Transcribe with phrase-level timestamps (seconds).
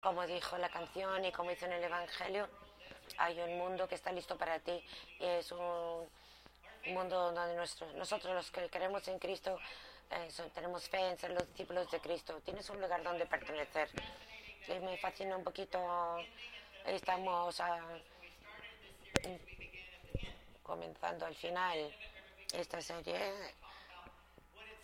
[0.00, 2.48] Como dijo la canción y como dice en el Evangelio,
[3.16, 4.84] hay un mundo que está listo para ti.
[5.18, 6.08] Y es un
[6.86, 7.56] mundo donde
[7.96, 9.58] nosotros los que creemos en Cristo
[10.10, 12.40] eh, tenemos fe en ser los discípulos de Cristo.
[12.44, 13.88] Tienes un lugar donde pertenecer.
[14.68, 15.78] Y me fascina un poquito.
[16.86, 17.80] Estamos a,
[20.62, 21.94] comenzando al final
[22.52, 23.18] esta serie.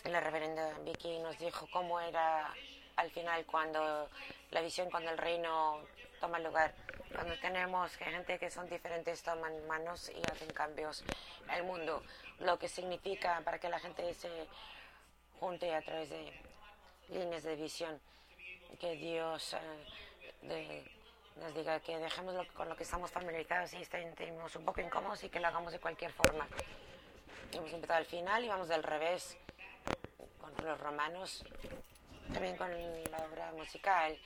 [0.05, 2.53] La reverenda Vicky nos dijo cómo era
[2.96, 4.11] al final cuando
[4.51, 5.81] la visión, cuando el reino
[6.21, 6.75] toma lugar.
[7.13, 11.05] Cuando tenemos gente que son diferentes, toman manos y hacen cambios
[11.55, 12.03] el mundo.
[12.41, 14.46] Lo que significa para que la gente se
[15.39, 16.32] junte a través de
[17.11, 18.01] líneas de visión.
[18.81, 19.57] Que Dios
[20.43, 20.85] eh,
[21.37, 25.29] nos diga que dejemos con lo que estamos familiarizados y estemos un poco incómodos y
[25.29, 26.49] que lo hagamos de cualquier forma.
[27.53, 29.37] Hemos empezado al final y vamos del revés
[30.40, 31.45] con los romanos
[32.33, 34.19] también con la obra musical.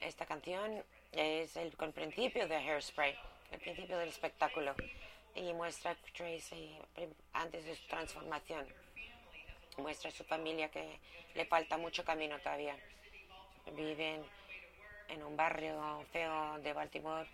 [0.00, 0.82] Esta canción
[1.12, 3.14] es el, el principio de Hairspray,
[3.52, 4.74] el principio del espectáculo,
[5.34, 6.78] y muestra a Tracy
[7.34, 8.66] antes de su transformación.
[9.76, 10.98] Muestra a su familia que
[11.34, 12.76] le falta mucho camino todavía.
[13.76, 14.24] Viven
[15.08, 17.28] en un barrio feo de Baltimore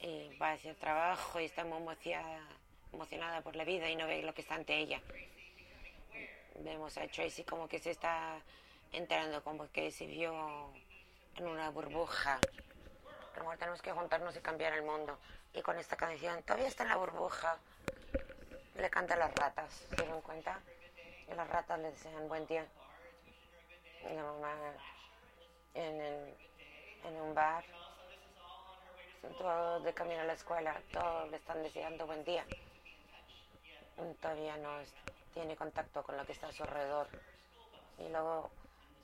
[0.00, 2.48] y va hacia el trabajo y está muy emocionada,
[2.92, 5.00] emocionada por la vida y no ve lo que está ante ella.
[6.56, 8.40] Vemos a Tracy como que se está
[8.92, 10.72] entrando como que se vio
[11.36, 12.38] en una burbuja.
[13.36, 15.18] Como tenemos que juntarnos y cambiar el mundo.
[15.52, 17.56] Y con esta canción, todavía está en la burbuja.
[18.76, 20.60] Le canta a las ratas, ¿se dan cuenta?
[21.30, 22.66] Y las ratas le desean buen día.
[24.10, 24.54] Y la mamá
[25.74, 26.00] en,
[27.04, 27.64] en un bar,
[29.38, 32.44] todos de camino a la escuela, todos le están deseando buen día.
[34.20, 34.78] Todavía no
[35.34, 37.08] tiene contacto con lo que está a su alrededor.
[37.98, 38.50] Y luego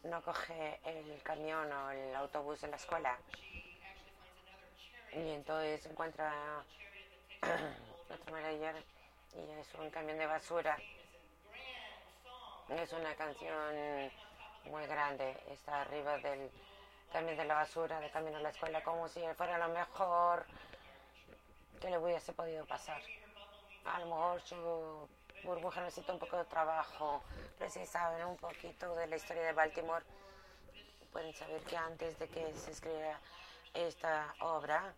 [0.07, 3.19] no coge el camión o el autobús de la escuela.
[5.13, 6.33] Y entonces encuentra
[8.11, 8.79] otra manera
[9.35, 10.77] y es un camión de basura.
[12.69, 14.11] Es una canción
[14.65, 16.51] muy grande, está arriba del
[17.13, 20.45] camión de la basura, de camino a la escuela, como si fuera lo mejor
[21.81, 23.01] que le hubiese podido pasar.
[23.85, 25.09] A lo su
[25.47, 27.23] Burbuja necesita un poco de trabajo,
[27.57, 30.05] pero si saben un poquito de la historia de Baltimore,
[31.13, 33.21] pueden saber que antes de que se escribiera
[33.73, 34.93] esta obra,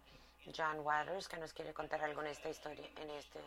[0.57, 3.41] John Waters, que nos quiere contar algo en esta historia, en este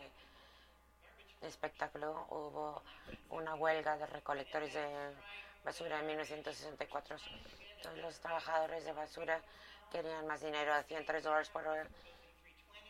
[1.42, 2.82] espectáculo, hubo
[3.30, 4.86] una huelga de recolectores de
[5.64, 7.16] basura en 1964.
[7.82, 9.40] Todos los trabajadores de basura
[9.90, 11.88] querían más dinero, hacían 3 dólares por hora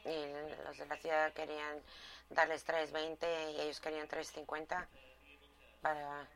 [0.04, 1.82] y los de la ciudad querían
[2.30, 4.86] darles 3.20 y ellos querían 3.50
[5.80, 6.28] para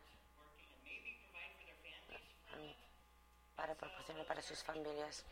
[3.57, 5.25] para proporcionar para sus familias.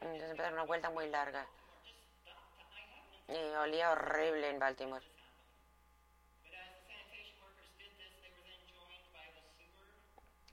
[0.00, 1.46] Entonces empezaron una vuelta muy larga
[3.28, 5.04] y olía horrible en Baltimore.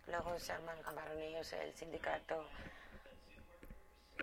[0.08, 2.48] Luego se armaron ellos el sindicato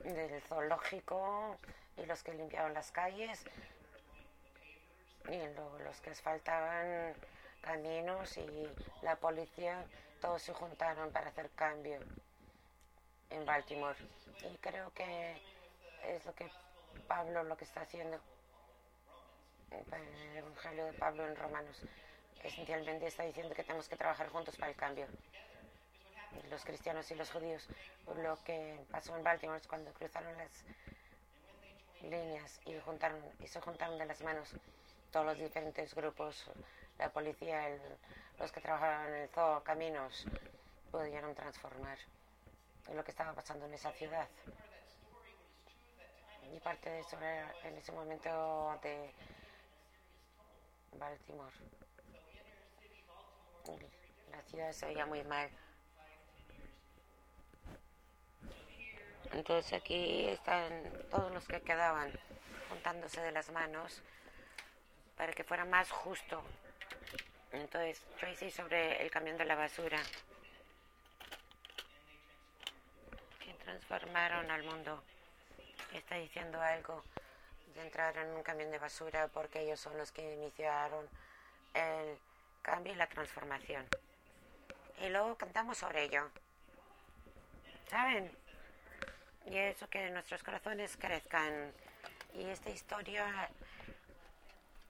[0.05, 1.59] del zoológico
[2.03, 3.45] y los que limpiaban las calles
[5.29, 7.15] y luego los que asfaltaban
[7.61, 8.69] caminos y
[9.03, 9.85] la policía,
[10.21, 12.01] todos se juntaron para hacer cambio
[13.31, 13.97] en Baltimore.
[14.51, 15.41] Y creo que
[16.07, 16.51] es lo que
[17.07, 18.19] Pablo lo que está haciendo
[19.71, 21.83] el Evangelio de Pablo en Romanos.
[22.43, 25.07] Esencialmente está diciendo que tenemos que trabajar juntos para el cambio.
[26.49, 27.69] Los cristianos y los judíos.
[28.17, 30.65] Lo que pasó en Baltimore es cuando cruzaron las
[32.03, 34.55] líneas y, juntaron, y se juntaron de las manos
[35.11, 36.45] todos los diferentes grupos,
[36.99, 37.69] la policía,
[38.39, 40.27] los que trabajaban en el zoo, caminos,
[40.91, 41.99] pudieron transformar
[42.95, 44.29] lo que estaba pasando en esa ciudad.
[46.53, 49.13] Y parte de eso era en ese momento de
[50.99, 51.55] Baltimore.
[54.33, 55.49] La ciudad se veía muy mal.
[59.33, 60.71] Entonces aquí están
[61.11, 62.13] todos los que quedaban
[62.69, 64.03] juntándose de las manos
[65.17, 66.43] para que fuera más justo.
[67.53, 69.99] Entonces, Tracy sobre el camión de la basura.
[73.45, 75.03] Que transformaron al mundo.
[75.93, 77.05] Está diciendo algo
[77.75, 81.09] de entrar en un camión de basura porque ellos son los que iniciaron
[81.75, 82.19] el
[82.63, 83.87] cambio y la transformación.
[85.01, 86.31] Y luego cantamos sobre ello.
[87.89, 88.31] ¿Saben?
[89.47, 91.73] Y eso que nuestros corazones crezcan.
[92.35, 93.49] Y esta historia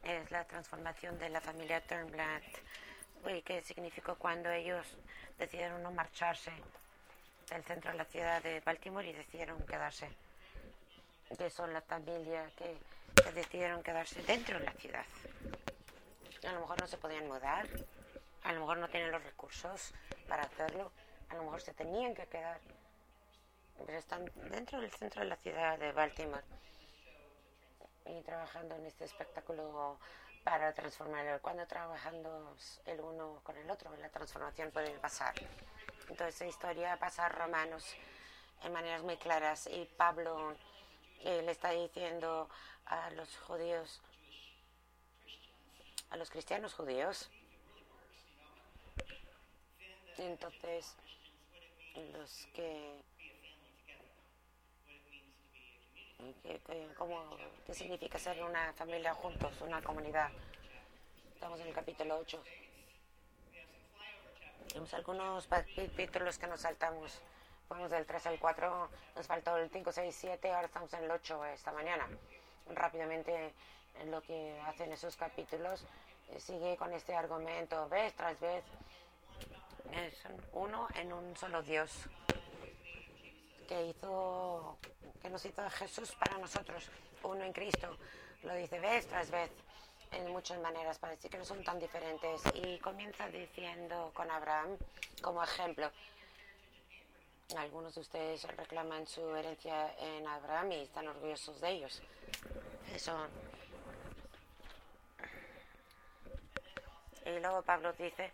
[0.02, 2.43] es la transformación de la familia Turnblatt,
[3.44, 4.87] que significó cuando ellos
[5.38, 6.50] decidieron no marcharse
[7.43, 10.08] hasta el centro de la ciudad de Baltimore y decidieron quedarse.
[11.37, 12.76] Que son la familia que,
[13.23, 15.05] que decidieron quedarse dentro de la ciudad.
[16.47, 17.67] A lo mejor no se podían mudar,
[18.44, 19.93] a lo mejor no tienen los recursos
[20.29, 20.91] para hacerlo,
[21.29, 22.61] a lo mejor se tenían que quedar,
[23.87, 26.44] pero están dentro del centro de la ciudad de Baltimore
[28.06, 29.99] y trabajando en este espectáculo
[30.44, 31.41] para transformar.
[31.41, 32.56] Cuando trabajando
[32.87, 35.35] el uno con el otro, la transformación puede pasar.
[36.09, 37.94] Entonces, la historia pasa a Romanos
[38.62, 40.56] en maneras muy claras y Pablo
[41.21, 42.49] eh, le está diciendo
[42.87, 44.03] a los judíos,
[46.11, 47.31] a los cristianos judíos,
[50.19, 50.97] entonces
[52.12, 53.03] los que
[56.43, 60.31] ¿Qué, qué, significa ser una familia juntos, una comunidad?
[61.33, 62.43] Estamos en el capítulo 8.
[64.69, 67.23] Tenemos algunos capítulos que nos saltamos.
[67.69, 71.11] Fuimos del 3 al 4, nos faltó el 5, 6, 7, ahora estamos en el
[71.11, 72.07] 8 esta mañana.
[72.75, 73.55] Rápidamente
[74.07, 75.87] lo que hacen esos capítulos
[76.29, 78.65] eh, sigue con este argumento, vez tras vez.
[79.93, 80.23] Es
[80.53, 82.09] uno en un solo Dios
[83.71, 84.77] que hizo
[85.23, 86.91] que nos hizo Jesús para nosotros,
[87.23, 87.97] uno en Cristo.
[88.43, 89.49] Lo dice vez tras vez
[90.11, 92.43] en muchas maneras para decir que no son tan diferentes.
[92.55, 94.77] Y comienza diciendo con Abraham
[95.23, 95.89] como ejemplo.
[97.57, 102.03] Algunos de ustedes reclaman su herencia en Abraham y están orgullosos de ellos.
[102.93, 103.17] Eso.
[107.25, 108.33] Y luego Pablo dice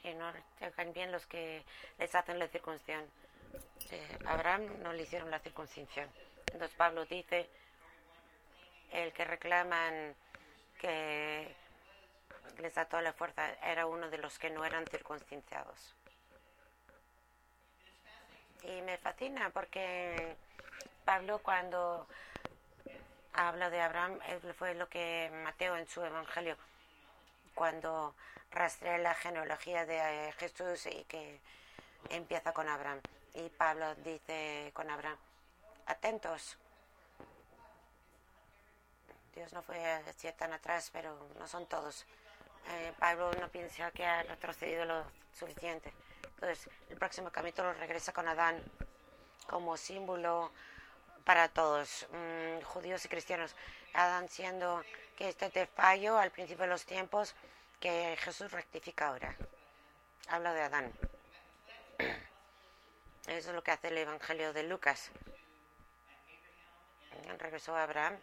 [0.00, 0.32] que no
[0.62, 1.62] hagan bien los que
[1.98, 3.04] les hacen la circuncisión
[3.92, 6.08] eh, Abraham no le hicieron la circuncisión.
[6.52, 7.48] Entonces Pablo dice,
[8.92, 10.14] el que reclaman
[10.80, 11.54] que
[12.58, 15.94] les da toda la fuerza era uno de los que no eran circuncidados.
[18.62, 20.36] Y me fascina porque
[21.04, 22.06] Pablo cuando
[23.32, 24.18] habla de Abraham
[24.56, 26.56] fue lo que Mateo en su evangelio
[27.54, 28.14] cuando
[28.50, 31.40] rastrea la genealogía de Jesús y que
[32.10, 33.00] empieza con Abraham.
[33.34, 35.18] Y Pablo dice con Abraham,
[35.86, 36.56] atentos.
[39.34, 42.04] Dios no fue así tan atrás, pero no son todos.
[42.70, 45.92] Eh, Pablo no piensa que ha retrocedido lo suficiente.
[46.24, 48.62] Entonces, el próximo capítulo regresa con Adán
[49.48, 50.50] como símbolo
[51.24, 53.54] para todos, mm, judíos y cristianos.
[53.94, 54.84] Adán siendo
[55.16, 57.34] que este te fallo al principio de los tiempos
[57.80, 59.34] que Jesús rectifica ahora.
[60.28, 60.92] Habla de Adán.
[63.28, 65.10] Eso es lo que hace el Evangelio de Lucas.
[67.38, 68.18] Regresó a Abraham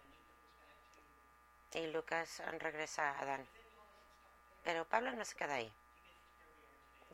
[1.73, 3.47] y Lucas regresa a Adán.
[4.63, 5.71] Pero Pablo no se queda ahí.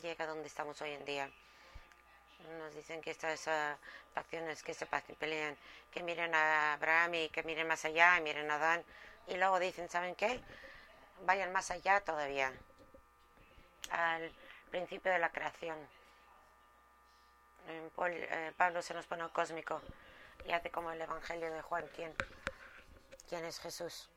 [0.01, 1.29] Llega donde estamos hoy en día.
[2.59, 3.75] Nos dicen que estas uh,
[4.13, 5.57] facciones que se pelean,
[5.91, 8.85] que miren a Abraham y que miren más allá, y miren a Adán.
[9.27, 10.39] Y luego dicen, ¿saben qué?
[11.25, 12.53] Vayan más allá todavía,
[13.91, 14.31] al
[14.71, 15.77] principio de la creación
[17.67, 19.81] eh, Pablo se nos pone cósmico
[20.45, 22.15] y hace como el Evangelio de Juan, ¿quién,
[23.29, 24.09] quién es Jesús?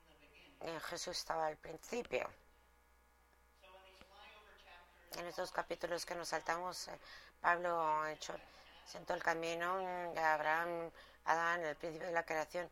[0.60, 2.28] Eh, Jesús estaba al principio.
[5.18, 6.98] En estos capítulos que nos saltamos, eh,
[7.40, 8.34] Pablo ha hecho,
[8.86, 9.78] sentó el camino
[10.12, 10.90] de Abraham,
[11.26, 12.68] Adán, el principio de la creación.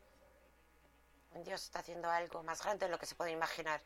[1.45, 3.81] Dios está haciendo algo más grande de lo que se puede imaginar.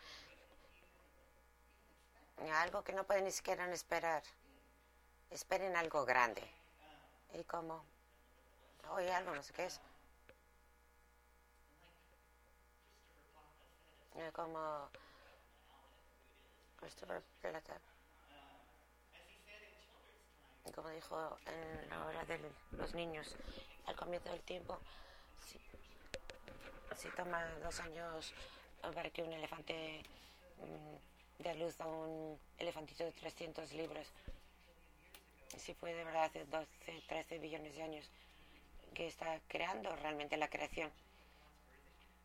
[2.55, 4.23] Algo que no pueden ni siquiera esperar.
[5.31, 6.66] Esperen algo grande
[7.39, 7.85] y como
[8.91, 9.81] oye algo, no sé qué es.
[14.33, 14.89] Como
[16.79, 17.81] Christopher Platter.
[20.65, 22.41] Y como dijo en la hora de
[22.73, 23.37] los niños,
[23.87, 24.79] al comienzo del tiempo,
[25.45, 25.61] si,
[26.97, 28.33] si toma dos años
[28.81, 30.03] para que un elefante
[30.59, 34.07] mm, dé luz a un elefantito de 300 libras,
[35.57, 36.67] si fue de verdad hace 12,
[37.09, 38.11] 13 billones de años
[38.95, 40.91] que está creando realmente la creación.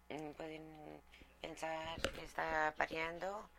[0.10, 1.02] Mm, pueden
[1.42, 3.50] pensar que está pariendo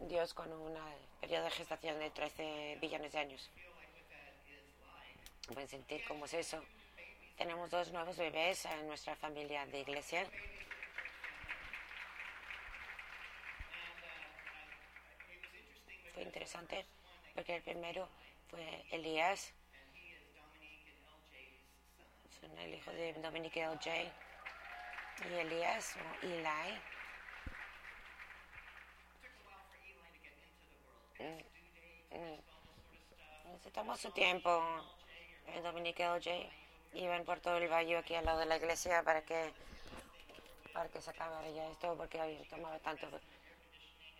[0.00, 0.74] Dios con un
[1.20, 3.50] periodo de gestación de 13 billones de años.
[5.46, 6.62] Pueden sentir cómo es eso.
[7.36, 10.26] Tenemos dos nuevos bebés en nuestra familia de iglesia.
[16.14, 16.84] Fue interesante
[17.34, 18.08] porque el primero
[18.52, 19.50] fue Elías,
[22.38, 24.12] son el hijo de Dominique y LJ,
[25.30, 26.80] y Elías o Eli.
[31.18, 33.96] Mm, mm.
[33.96, 34.62] Su tiempo
[35.62, 36.30] Dominique L.J.
[36.92, 39.52] iban por todo el valle aquí al lado de la iglesia para que
[40.74, 43.06] para que se acabara ya esto porque había tomado tanto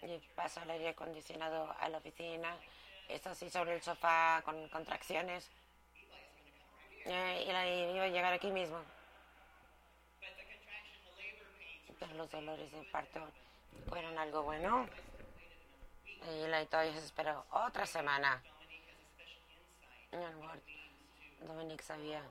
[0.03, 2.57] y pasa el aire acondicionado a la oficina
[3.15, 5.51] está así sobre el sofá con contracciones.
[7.05, 8.81] Eh, y la, iba a llegar aquí mismo.
[11.99, 13.29] Pero los dolores de parto
[13.89, 14.89] fueron algo bueno.
[16.05, 18.43] Y la todavía se esperó otra semana.
[21.41, 22.23] Dominique sabía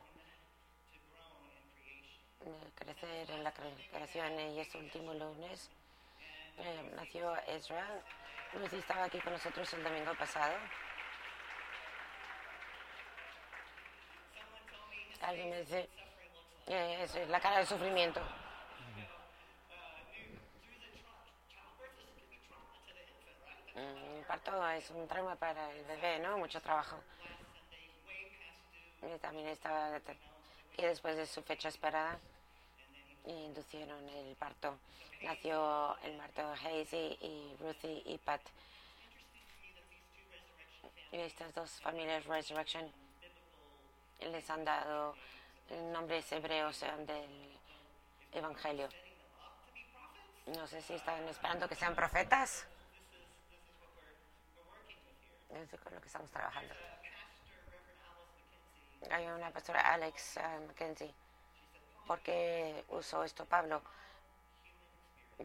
[2.76, 4.40] crecer en la creación.
[4.40, 5.70] Y este último lunes.
[6.58, 7.36] Eh, nació
[8.52, 8.60] Ezra.
[8.60, 10.56] Lucy estaba aquí con nosotros el domingo pasado.
[15.22, 15.90] Alguien me dice,
[16.68, 18.22] eh, es la cara de sufrimiento.
[23.76, 26.38] Mm, el parto es un trauma para el bebé, ¿no?
[26.38, 27.00] Mucho trabajo.
[29.04, 30.00] Y también estaba
[30.78, 32.20] y después de su fecha esperada
[33.26, 34.78] inducieron el parto.
[35.22, 38.42] Nació el parto Hazy y Ruthie y Pat.
[41.12, 42.92] Y estas dos familias Resurrection
[44.20, 45.16] les han dado
[45.92, 47.60] nombres hebreos del
[48.32, 48.90] Evangelio.
[50.48, 52.66] No sé si están esperando que sean profetas.
[55.50, 56.74] Es con lo que estamos trabajando.
[59.10, 61.14] Hay una pastora, Alex uh, Mackenzie
[62.08, 63.82] ¿Por qué usó esto Pablo?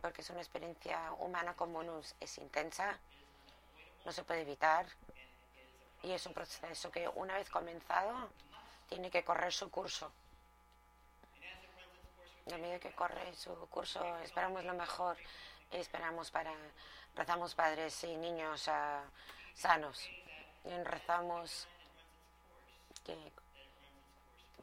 [0.01, 1.83] Porque es una experiencia humana como
[2.21, 2.99] es intensa,
[4.05, 4.87] no se puede evitar
[6.03, 8.31] y es un proceso que una vez comenzado
[8.89, 10.13] tiene que correr su curso.
[12.53, 15.17] A medida que corre su curso esperamos lo mejor,
[15.73, 16.53] esperamos para,
[17.17, 19.03] rezamos padres y niños uh,
[19.55, 20.09] sanos,
[20.65, 21.67] y rezamos
[23.05, 23.33] que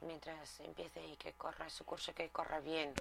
[0.04, 2.94] mientras empiece y que corra su curso, que corra bien.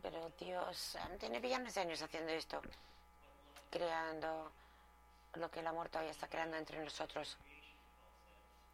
[0.00, 2.60] Pero Dios tiene millones de años haciendo esto,
[3.70, 4.50] creando
[5.34, 7.36] lo que el amor todavía está creando entre nosotros.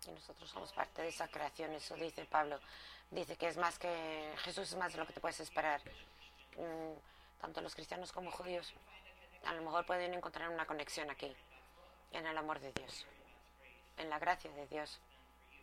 [0.06, 2.58] Y nosotros somos parte de esa creación, eso dice Pablo.
[3.10, 5.80] Dice que es más que Jesús es más de lo que te puedes esperar.
[6.56, 8.72] Mm, tanto los cristianos como judíos
[9.44, 11.34] a lo mejor pueden encontrar una conexión aquí,
[12.12, 13.06] en el amor de Dios,
[13.96, 15.00] en la gracia de Dios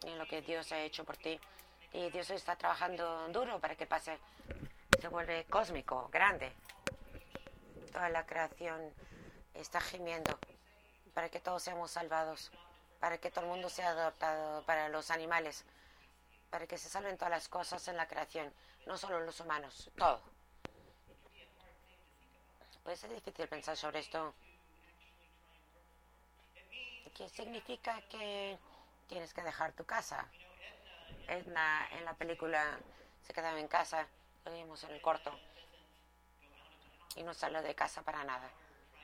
[0.05, 1.39] en lo que Dios ha hecho por ti.
[1.93, 4.19] Y Dios está trabajando duro para que pase.
[5.00, 6.51] Se vuelve cósmico, grande.
[7.91, 8.93] Toda la creación
[9.53, 10.38] está gimiendo
[11.13, 12.51] para que todos seamos salvados,
[13.00, 15.63] para que todo el mundo sea adoptado, para los animales,
[16.50, 18.53] para que se salven todas las cosas en la creación,
[18.85, 20.21] no solo los humanos, todo.
[22.83, 24.33] Puede ser difícil pensar sobre esto.
[27.15, 28.59] ¿Qué significa que
[29.07, 30.25] tienes que dejar tu casa.
[31.27, 32.77] Edna en la película
[33.21, 34.07] se quedaba en casa,
[34.45, 35.38] lo vimos en el corto,
[37.15, 38.50] y no salió de casa para nada.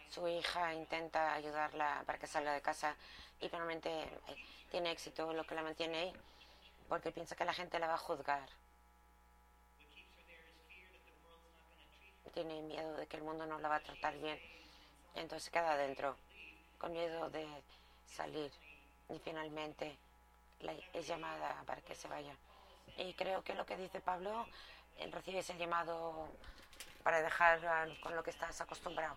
[0.10, 2.96] Su hija intenta ayudarla para que salga de casa
[3.40, 4.36] y finalmente eh,
[4.70, 6.14] tiene éxito lo que la mantiene ahí
[6.92, 8.50] porque piensa que la gente la va a juzgar.
[12.34, 14.38] Tiene miedo de que el mundo no la va a tratar bien.
[15.16, 16.18] Entonces queda adentro,
[16.78, 17.48] con miedo de
[18.06, 18.52] salir
[19.14, 19.98] y finalmente
[20.94, 22.36] es llamada para que se vaya.
[22.98, 24.46] Y creo que lo que dice Pablo,
[24.98, 26.28] él recibe ese llamado
[27.04, 27.60] para dejar
[28.02, 29.16] con lo que estás acostumbrado,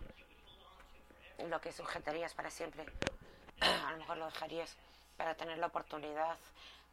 [1.38, 2.86] lo que sujetarías para siempre.
[3.60, 4.76] A lo mejor lo dejarías
[5.16, 6.36] para tener la oportunidad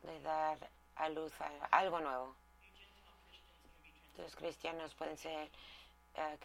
[0.03, 0.57] de dar
[0.95, 1.33] a luz
[1.71, 2.35] algo nuevo.
[4.17, 5.49] Los cristianos pueden ser
[6.15, 6.37] eh,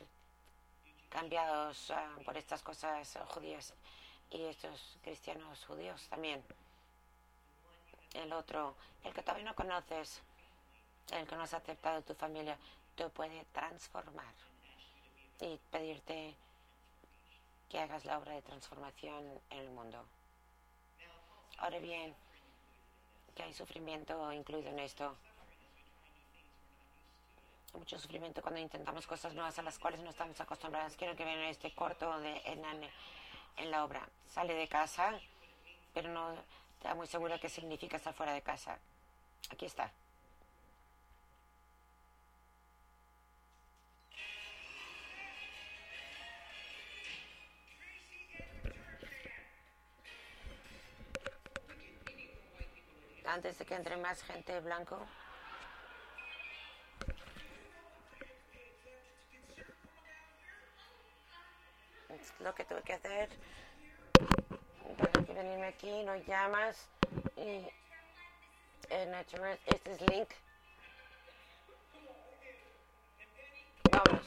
[1.10, 3.75] cambiados ah, por estas cosas judías
[4.30, 6.42] y estos cristianos judíos también.
[8.14, 10.21] El otro, el que todavía no conoces,
[11.12, 12.59] el que no has aceptado tu familia,
[12.95, 14.35] te puede transformar
[15.40, 16.35] y pedirte
[17.68, 20.04] que hagas la obra de transformación en el mundo.
[21.59, 22.14] Ahora bien,
[23.35, 25.14] que hay sufrimiento incluido en esto.
[27.75, 30.97] Mucho sufrimiento cuando intentamos cosas nuevas a las cuales no estamos acostumbrados.
[30.97, 32.90] Quiero que vean este corto de Enane
[33.56, 34.08] en la obra.
[34.26, 35.18] Sale de casa,
[35.94, 36.34] pero no
[36.76, 38.78] está muy segura qué significa estar fuera de casa.
[39.50, 39.90] Aquí está.
[53.26, 55.06] Antes de que entre más gente blanco.
[62.40, 63.28] Lo que tuve que hacer.
[65.26, 66.88] Que venirme aquí, nos llamas
[67.37, 67.68] y
[68.88, 70.28] En este es Link.
[73.90, 74.26] Vamos.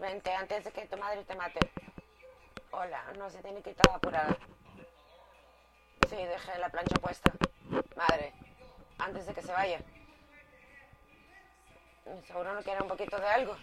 [0.00, 1.60] Vente antes de que tu madre te mate.
[2.70, 4.36] Hola, no se tiene que toda apurada.
[6.08, 7.32] Sí, dejé la plancha puesta.
[7.96, 8.32] Madre,
[8.98, 9.80] antes de que se vaya.
[12.26, 13.56] Seguro no quiere un poquito de algo.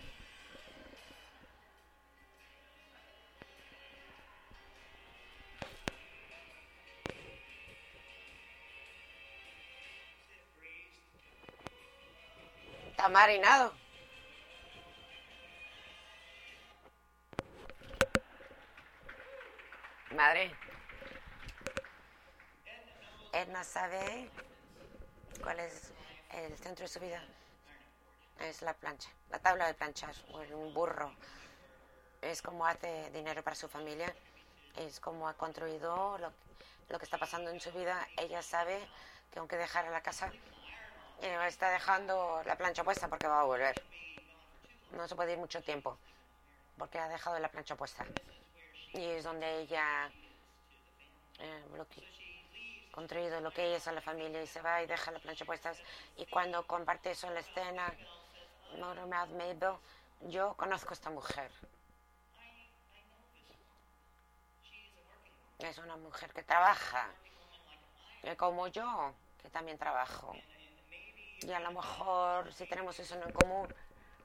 [13.11, 13.73] Marinado.
[20.15, 20.55] Madre.
[23.33, 24.29] Edna sabe
[25.41, 25.93] cuál es
[26.31, 27.23] el centro de su vida.
[28.39, 31.15] Es la plancha, la tabla de planchar, o un burro.
[32.21, 34.13] Es como hace dinero para su familia.
[34.75, 36.33] Es como ha construido lo,
[36.89, 38.07] lo que está pasando en su vida.
[38.17, 38.87] Ella sabe
[39.31, 40.31] que aunque dejara la casa,
[41.21, 43.81] está dejando la plancha puesta porque va a volver.
[44.91, 45.97] No se puede ir mucho tiempo
[46.77, 48.05] porque ha dejado la plancha puesta.
[48.93, 50.11] Y es donde ella
[51.39, 52.03] eh, lo que,
[52.91, 55.73] construido lo que es a la familia y se va y deja la plancha puesta.
[56.17, 57.93] Y cuando comparte eso en la escena,
[59.07, 59.59] Mabel,
[60.21, 61.51] yo conozco a esta mujer.
[65.59, 67.07] Es una mujer que trabaja,
[68.37, 70.35] como yo, que también trabajo.
[71.41, 73.67] Y a lo mejor, si tenemos eso en común,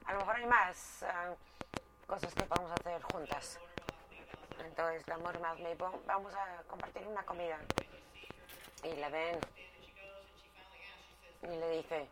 [0.05, 3.59] a lo mejor hay más uh, cosas que podemos hacer juntas.
[4.59, 7.59] Entonces, la Motormouth Mabel, vamos a compartir una comida.
[8.83, 9.39] Y la ven
[11.43, 12.07] y le dice,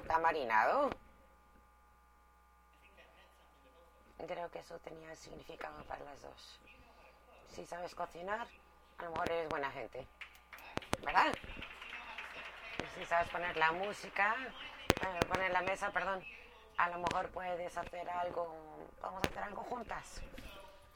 [0.00, 0.90] ¿está marinado?
[4.26, 6.60] Creo que eso tenía significado para las dos.
[7.48, 8.46] Si sabes cocinar,
[8.98, 10.06] a lo mejor eres buena gente.
[11.02, 11.32] ¿Verdad?
[13.00, 14.36] Si sabes poner la música,
[15.00, 16.22] eh, poner la mesa, perdón,
[16.76, 18.54] a lo mejor puedes hacer algo,
[19.00, 20.20] vamos a hacer algo juntas.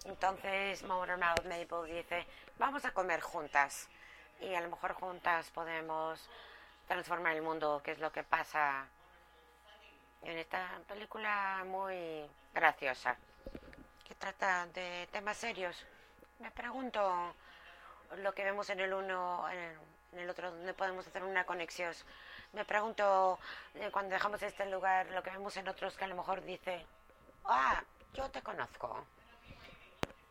[0.04, 2.26] Entonces Motormouth Maple dice,
[2.58, 3.88] vamos a comer juntas
[4.38, 6.28] y a lo mejor juntas podemos
[6.88, 8.86] transformar el mundo, que es lo que pasa
[10.24, 13.16] en esta película muy graciosa,
[14.06, 15.86] que trata de temas serios.
[16.38, 17.34] Me pregunto
[18.18, 19.93] lo que vemos en el uno, en el
[20.30, 21.92] otro, donde podemos hacer una conexión.
[22.52, 23.38] Me pregunto
[23.74, 26.84] eh, cuando dejamos este lugar, lo que vemos en otros que a lo mejor dice,
[27.44, 27.82] ah,
[28.14, 29.06] yo te conozco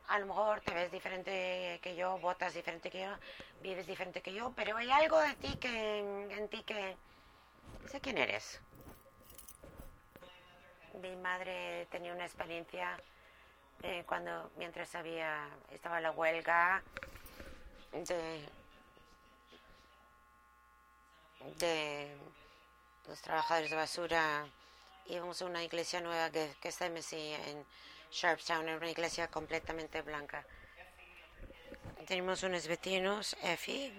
[0.07, 3.15] a lo mejor te ves diferente que yo, votas diferente que yo,
[3.61, 6.95] vives diferente que yo, pero hay algo de ti que en ti que
[7.87, 8.59] sé quién eres.
[11.01, 12.97] Mi madre tenía una experiencia
[13.81, 16.83] eh, cuando mientras había estaba la huelga
[17.91, 18.47] de
[21.59, 22.15] de
[23.07, 24.47] los trabajadores de basura
[25.05, 27.65] íbamos a una iglesia nueva que, que está en
[28.11, 30.45] Sharpstown, en una iglesia completamente blanca.
[32.07, 33.93] Tenemos unos vecinos, Effie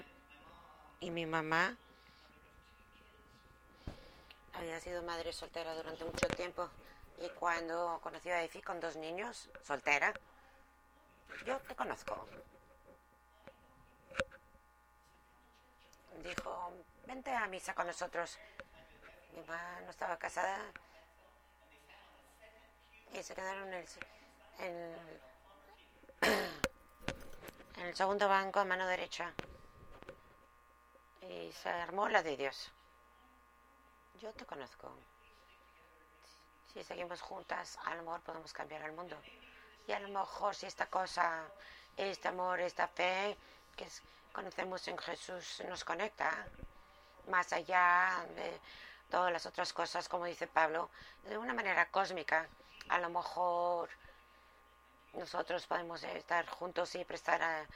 [1.00, 1.76] y mi mamá.
[4.54, 6.68] Había sido madre soltera durante mucho tiempo
[7.18, 10.12] y cuando conoció a Effie con dos niños, soltera,
[11.44, 12.28] yo te conozco.
[16.22, 16.72] Dijo,
[17.06, 18.38] vente a misa con nosotros.
[19.32, 20.58] Mi mamá no estaba casada
[23.12, 24.96] y se quedaron en el,
[27.76, 29.32] en, el segundo banco a mano derecha.
[31.22, 32.70] Y se armó la de Dios.
[34.20, 34.92] Yo te conozco.
[36.72, 39.16] Si seguimos juntas, a lo mejor podemos cambiar el mundo.
[39.86, 41.44] Y a lo mejor si esta cosa,
[41.96, 43.36] este amor, esta fe
[43.76, 43.86] que
[44.32, 46.46] conocemos en Jesús nos conecta,
[47.28, 48.60] más allá de
[49.10, 50.90] todas las otras cosas, como dice Pablo,
[51.28, 52.48] de una manera cósmica,
[52.88, 53.88] a lo mejor
[55.14, 57.66] nosotros podemos estar juntos y prestar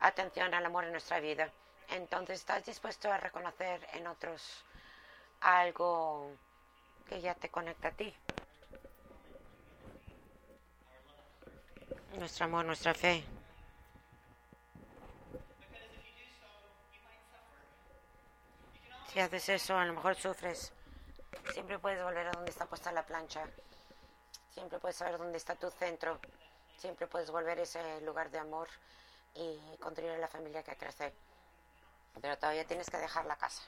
[0.00, 1.50] atención al amor en nuestra vida.
[1.90, 4.64] Entonces, ¿estás dispuesto a reconocer en otros
[5.40, 6.32] algo
[7.08, 8.14] que ya te conecta a ti?
[12.14, 13.24] Nuestro amor, nuestra fe.
[19.12, 20.72] Si haces eso, a lo mejor sufres.
[21.52, 23.44] Siempre puedes volver a donde está puesta la plancha.
[24.52, 26.18] Siempre puedes saber dónde está tu centro.
[26.76, 28.68] Siempre puedes volver a ese lugar de amor
[29.34, 31.14] y construir la familia que crece.
[32.20, 33.62] Pero todavía tienes que dejar la casa,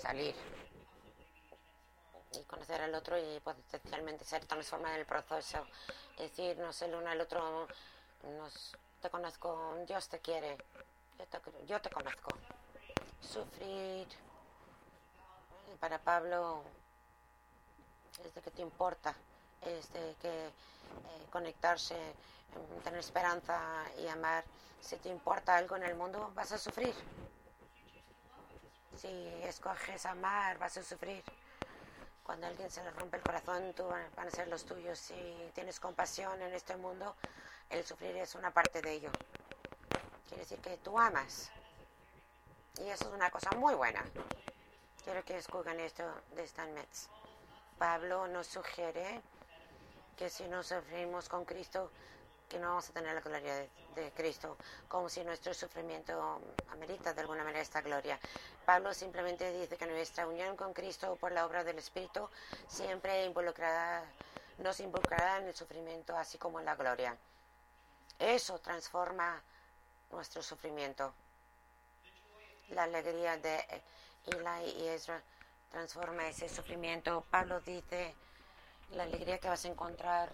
[0.00, 0.34] salir
[2.32, 5.66] y conocer al otro y potencialmente ser transformado en el proceso.
[6.16, 7.68] Decirnos el uno al otro,
[8.22, 10.56] nos, te conozco, Dios te quiere,
[11.18, 12.30] yo te, yo te conozco.
[13.32, 14.06] Sufrir
[15.80, 16.62] para Pablo
[18.24, 19.14] es de que te importa,
[19.62, 19.88] es
[20.20, 20.50] que eh,
[21.30, 23.60] conectarse, em, tener esperanza
[23.98, 24.44] y amar.
[24.80, 26.94] Si te importa algo en el mundo, vas a sufrir.
[28.96, 29.08] Si
[29.42, 31.24] escoges amar, vas a sufrir.
[32.22, 34.98] Cuando alguien se le rompe el corazón, tú van a ser los tuyos.
[34.98, 37.16] Si tienes compasión en este mundo,
[37.70, 39.10] el sufrir es una parte de ello.
[40.28, 41.50] Quiere decir que tú amas.
[42.80, 44.04] Y eso es una cosa muy buena.
[45.04, 46.02] Quiero que escuchen esto
[46.34, 47.08] de Stan Metz.
[47.78, 49.20] Pablo nos sugiere
[50.16, 51.90] que si no sufrimos con Cristo,
[52.48, 53.54] que no vamos a tener la gloria
[53.94, 54.56] de, Cristo,
[54.88, 58.18] como si nuestro sufrimiento amerita de alguna manera esta gloria.
[58.64, 62.28] Pablo simplemente dice que nuestra unión con Cristo por la obra del Espíritu
[62.66, 64.04] siempre involucrará,
[64.58, 67.16] nos involucrará en el sufrimiento, así como en la gloria.
[68.18, 69.42] Eso transforma
[70.10, 71.14] nuestro sufrimiento.
[72.70, 73.64] La alegría de
[74.26, 75.22] Eli y Ezra
[75.70, 77.24] transforma ese sufrimiento.
[77.30, 78.14] Pablo dice
[78.90, 80.32] la alegría que vas a encontrar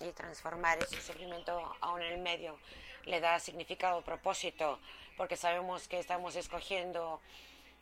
[0.00, 2.58] y transformar ese sufrimiento aún en el medio
[3.06, 4.78] le da significado, propósito,
[5.16, 7.20] porque sabemos que estamos escogiendo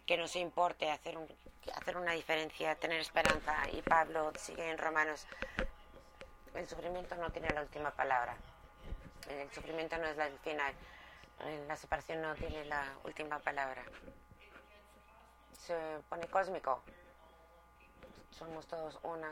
[0.07, 1.29] que nos importe hacer, un,
[1.75, 3.57] hacer una diferencia, tener esperanza.
[3.73, 5.27] Y Pablo sigue en Romanos,
[6.55, 8.37] el sufrimiento no tiene la última palabra,
[9.29, 10.75] el sufrimiento no es el final,
[11.69, 13.83] la separación no tiene la última palabra.
[15.59, 15.75] Se
[16.09, 16.83] pone cósmico.
[18.31, 19.31] Somos todos una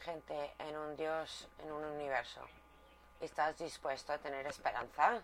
[0.00, 2.40] gente en un Dios, en un universo.
[3.20, 5.22] ¿Estás dispuesto a tener esperanza?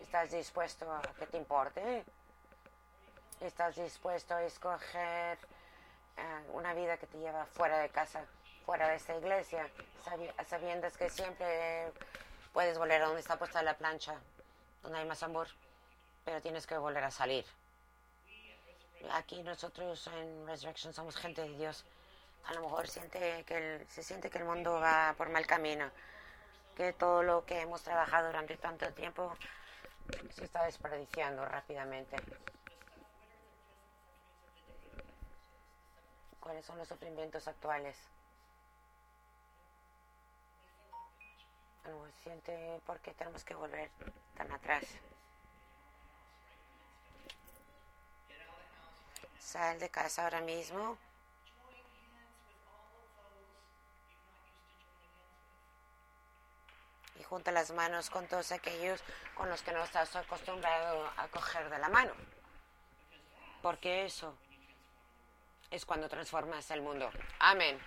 [0.00, 2.04] ¿Estás dispuesto a que te importe?
[3.40, 5.38] ¿Estás dispuesto a escoger
[6.16, 8.24] eh, una vida que te lleva fuera de casa,
[8.66, 9.70] fuera de esta iglesia,
[10.46, 11.92] sabiendo que siempre
[12.52, 14.16] puedes volver a donde está puesta la plancha,
[14.82, 15.48] donde hay más amor,
[16.24, 17.44] pero tienes que volver a salir?
[19.12, 21.84] Aquí nosotros en Resurrection somos gente de Dios
[22.48, 25.90] a lo mejor siente que se siente que el mundo va por mal camino,
[26.74, 29.36] que todo lo que hemos trabajado durante tanto tiempo
[30.30, 32.16] se está desperdiciando rápidamente.
[36.40, 37.96] ¿Cuáles son los sufrimientos actuales?
[41.84, 43.90] No siente por qué tenemos que volver
[44.36, 44.84] tan atrás.
[49.38, 50.98] Sal de casa ahora mismo.
[57.18, 59.02] y junta las manos con todos aquellos
[59.34, 62.12] con los que no estás acostumbrado a coger de la mano.
[63.62, 64.36] Porque eso
[65.70, 67.10] es cuando transformas el mundo.
[67.40, 67.78] Amén.